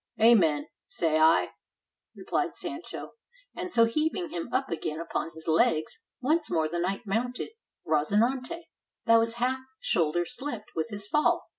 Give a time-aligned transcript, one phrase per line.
[0.19, 1.49] "Amen, say I,"
[2.15, 3.11] replied Sancho.
[3.55, 7.51] And so heaving him up again upon his legs, once more the knight mounted
[7.85, 8.63] Rozinante,
[9.05, 11.43] that was half shoulder slipped with his fall.